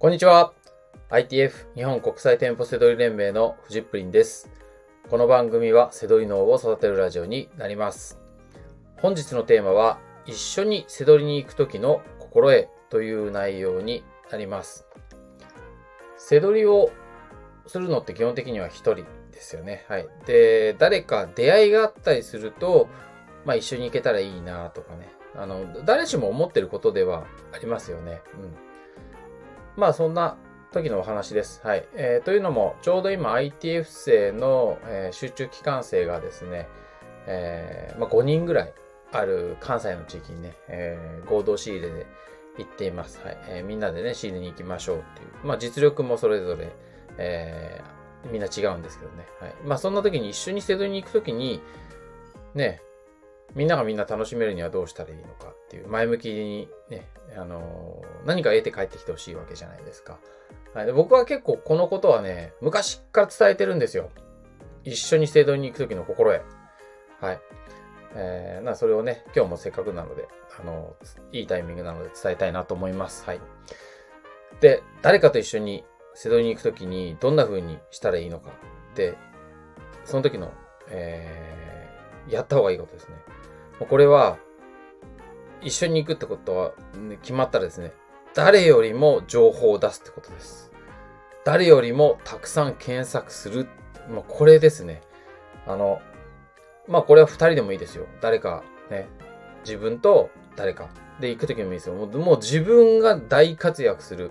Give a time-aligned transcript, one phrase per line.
[0.00, 0.52] こんにちは。
[1.10, 4.48] ITF 日本国際店舗セドリ連盟のフジップリンです。
[5.10, 8.16] この番組はセドリ脳を育てるラジオになります。
[8.98, 14.86] 本日のテーマは一緒にセドリに行く時の心得という内容になります。
[16.16, 16.92] セドリを
[17.66, 19.84] するのって基本的には一人ですよね。
[19.88, 20.06] はい。
[20.26, 22.88] で、誰か出会いがあったりすると、
[23.44, 25.12] まあ一緒に行けたらいいなとかね。
[25.34, 28.22] あの、誰しも思ってることではありますよね。
[28.40, 28.67] うん。
[29.78, 30.36] まあそんな
[30.72, 31.60] 時のお話です。
[31.64, 31.86] はい。
[31.94, 36.68] えー、というのも、ちょうど今 ITF 生の、えー、集中機関生がですね、
[37.26, 38.72] えー、まあ5人ぐらい
[39.12, 42.06] ある関西の地域にね、え、合同仕入れで
[42.58, 43.20] 行っています。
[43.24, 43.38] はい。
[43.48, 45.46] え、みんなでね、仕入れに行きましょうっていう。
[45.46, 46.72] まあ実力もそれぞれ、
[47.16, 47.80] え、
[48.32, 49.28] みんな違うんですけどね。
[49.40, 49.54] はい。
[49.64, 51.62] まあそんな時に一緒にセドに行く時に、
[52.54, 52.82] ね、
[53.54, 60.18] みんながみんな楽しめるにはどうしたらいいのかっていう、前向きにね、あの、何か得て帰ってきてほしいわけじゃないですか。
[60.74, 64.10] はい、で僕は結構このことはね、昔から伝えてるんですよ。
[64.84, 66.42] 一緒に制度に行くときの心得。
[67.20, 67.40] はい。
[68.14, 70.28] えー、な、それをね、今日もせっかくなので、
[70.60, 70.94] あの、
[71.32, 73.24] いいタイミングなので伝えたいなと思います。
[73.24, 73.40] はい。
[74.60, 79.14] で、誰かと一緒に瀬戸に行くときにどんな風にしたらいいのかって、
[80.04, 80.52] その時の、
[80.90, 81.57] えー、
[82.28, 83.14] やった方がいいことですね。
[83.88, 84.38] これは、
[85.60, 87.92] 一緒に行くってことは、ね、決まったらですね、
[88.34, 90.70] 誰よりも情報を出すってことです。
[91.44, 93.68] 誰よりもたくさん検索する。
[94.08, 95.02] まあ、これですね。
[95.66, 96.00] あの、
[96.86, 98.06] まあ、これは二人でもいいですよ。
[98.20, 99.08] 誰か、ね、
[99.64, 100.88] 自分と誰か
[101.20, 101.94] で行くときもいいですよ。
[101.94, 104.30] もうもう自分が大活躍する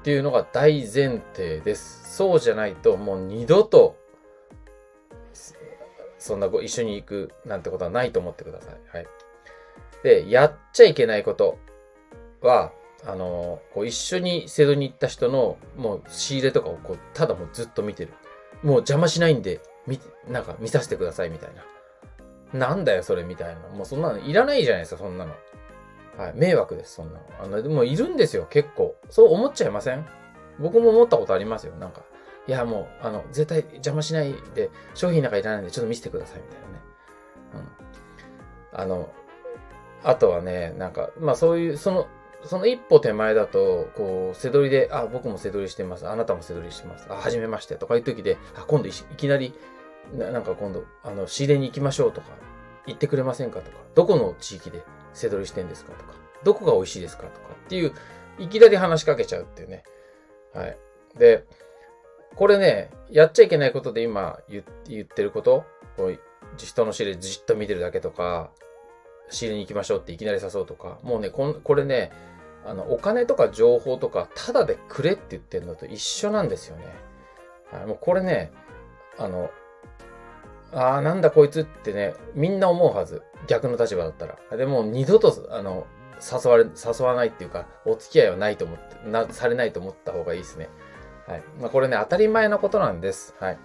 [0.00, 2.16] っていうのが大前提です。
[2.16, 3.96] そうじゃないと、もう二度と
[6.24, 8.96] そんなご一緒に行くなんてことはないと思ってください。
[8.96, 9.06] はい。
[10.02, 11.58] で、やっちゃいけないこと
[12.40, 12.72] は、
[13.04, 18.14] あの、こう一緒にセドに行った人の、もう仕入れとかをこう、ただもうずっと見てる。
[18.62, 21.50] もう邪魔しないんで、見、なんか見させてくださいみたい
[22.52, 22.68] な。
[22.68, 23.60] なんだよそれみたいな。
[23.68, 25.32] もうそんなのいらないじゃないですか、そんなの。
[26.16, 26.32] はい。
[26.34, 27.24] 迷惑です、そんなの。
[27.42, 28.96] あの、でもいるんですよ、結構。
[29.10, 30.06] そう思っちゃいません？
[30.58, 32.02] 僕も思ったことありますよ、なんか。
[32.46, 36.82] いや、もう、あの、絶対邪魔しないで、商品なんかいらないんで、ちょっと見せてください、みたいなね。
[38.72, 38.80] うん。
[38.80, 39.12] あの、
[40.02, 42.06] あとはね、なんか、まあそういう、その、
[42.44, 46.06] その一歩手前だと、こう、背取りで、あ、僕も背取りしてます。
[46.06, 47.06] あなたも背取りしてます。
[47.08, 47.76] あ、はじめまして。
[47.76, 49.54] とかいう時で、あ、今度いきなり
[50.12, 52.28] な、なんか今度、あの、仕入れに行きましょうとか、
[52.86, 54.82] 言ってくれませんかとか、どこの地域で
[55.14, 56.12] 背取りしてんですかとか、
[56.42, 57.92] どこが美味しいですかとかっていう、
[58.38, 59.84] いきなり話しかけちゃうっていうね。
[60.52, 60.76] はい。
[61.16, 61.44] で、
[62.36, 64.62] これね、やっちゃいけないことで今言
[65.02, 65.64] ってること、
[65.96, 66.20] こう
[66.56, 68.50] 人の仕入れじっと見てるだけとか、
[69.28, 72.10] 仕入れに行きましょうっていきなり誘うとか、もうね、ここれね、
[72.66, 76.84] あの、お金とか情報とか、ただでくれって言ってるのと一緒なんですよね。
[77.70, 78.52] はい、もうこれね、
[79.18, 79.50] あの、
[80.72, 83.22] ああ、なんだこいつってね、みんな思うはず。
[83.46, 84.56] 逆の立場だったら。
[84.56, 85.86] でも、二度と、あの、
[86.20, 90.68] 誘われ、誘わないっていうか、お付き合いはないと思って、な、されないと思った方がいいですね。
[91.26, 91.42] はい。
[91.60, 93.34] まあ、これね、当たり前のことなんです。
[93.40, 93.58] はい。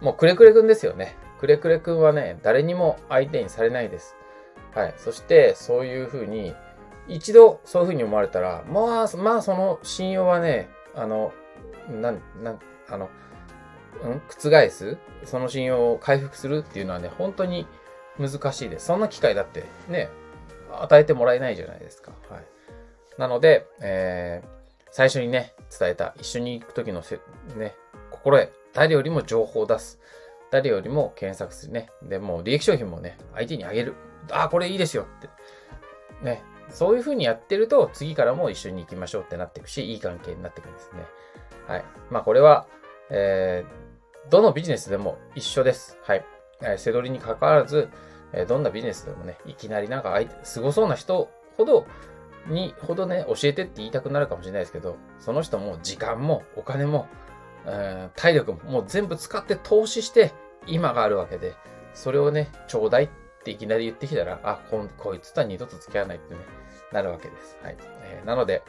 [0.00, 1.16] もう、くれくれくんですよね。
[1.40, 4.16] くれくれくんはね、誰にも相手にされないです。
[4.74, 4.94] はい。
[4.96, 6.54] そして、そういうふうに、
[7.08, 11.32] 一度そういうふうに思われたら、まあ、まあ、その信用はね、あの、
[11.88, 13.08] なん、なん、あの、
[14.02, 14.96] うん、覆す？
[15.24, 17.66] その信用を回復するっていうのはね、本当に
[18.18, 18.86] 難しいです。
[18.86, 20.08] そんな機会だってね、
[20.72, 22.12] 与えてもらえないじゃないですか。
[22.28, 22.44] はい。
[23.18, 24.59] なので、えー、
[24.90, 27.20] 最初にね、伝えた、一緒に行く時のせ、
[27.56, 27.74] ね、
[28.10, 30.00] 心得、誰よりも情報を出す。
[30.50, 31.90] 誰よりも検索するね。
[32.02, 33.94] で、も利益商品もね、相手にあげる。
[34.30, 35.28] ああ、これいいですよって。
[36.24, 36.42] ね。
[36.68, 41.04] そういう風にやってると、次からも一緒に行きましょうってなっていくし、いい関係になっていくんですね。
[41.66, 41.84] はい。
[42.10, 42.66] まあ、これは、
[43.10, 45.98] えー、どのビジネスでも一緒です。
[46.02, 46.24] はい。
[46.62, 47.88] えー、背取りに関わらず、
[48.32, 51.86] えー、どんなビジネスでもね、いきなりなんか相手、すごそうな人ほど、
[52.46, 57.08] にほどね、教えてって言いたくなるかもしれないですけど、その人も時間もお金も、
[57.66, 60.32] えー、体力ももう全部使って投資して
[60.66, 61.54] 今があるわけで、
[61.94, 63.08] それをね、ちょうだいっ
[63.44, 66.40] ていきなり言ってきたら、あ、ここいつとは二度と付き合わないってね、
[66.92, 67.58] なるわけです。
[67.62, 67.76] はい。
[68.02, 68.62] えー、なので、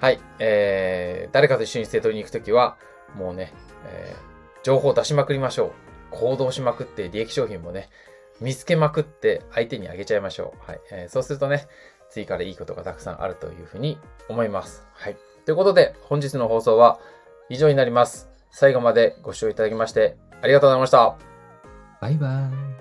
[0.00, 2.76] はい、えー、誰かと一緒に生徒に行くときは、
[3.14, 3.52] もうね、
[3.86, 5.70] えー、情報を出しまくりましょう。
[6.10, 7.90] 行動しまくって利益商品もね、
[8.40, 10.70] 見つけまくって相手にあげちゃいましょう。
[10.70, 10.80] はい。
[10.90, 11.66] えー、そうするとね、
[12.14, 14.86] 次からいいことがたくさんあるというふうに思います。
[14.92, 15.16] はい。
[15.44, 17.00] ということで、本日の放送は
[17.48, 18.30] 以上になります。
[18.52, 21.16] 最後までご視聴いただきましてありがとうございました。
[22.00, 22.73] バイバイ。